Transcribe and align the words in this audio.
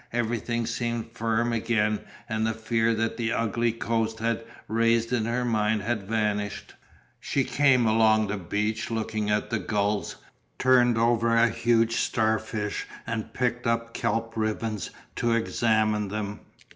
Everything 0.11 0.65
seemed 0.65 1.11
firm 1.11 1.53
again 1.53 1.99
and 2.27 2.47
the 2.47 2.55
fear 2.55 2.91
that 2.95 3.17
the 3.17 3.31
ugly 3.31 3.71
coast 3.71 4.17
had 4.17 4.43
raised 4.67 5.13
in 5.13 5.25
her 5.25 5.45
mind 5.45 5.83
had 5.83 6.09
vanished. 6.09 6.73
She 7.19 7.43
came 7.43 7.85
along 7.85 8.25
the 8.25 8.37
beach 8.37 8.89
looking 8.89 9.29
at 9.29 9.51
the 9.51 9.59
gulls, 9.59 10.15
turned 10.57 10.97
over 10.97 11.47
huge 11.49 11.97
star 11.97 12.39
fish 12.39 12.87
and 13.05 13.31
picked 13.31 13.67
up 13.67 13.93
kelp 13.93 14.33
ribbons 14.35 14.89
to 15.17 15.33
examine 15.33 16.07
them. 16.07 16.39